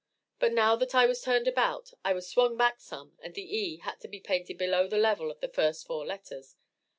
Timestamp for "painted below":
4.19-4.87